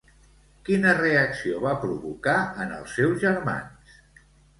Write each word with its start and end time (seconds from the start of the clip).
Quina 0.69 0.93
reacció 0.99 1.59
va 1.65 1.73
provocar 1.83 2.35
en 2.65 2.73
els 2.79 2.95
seus 3.01 3.21
germans? 3.25 3.93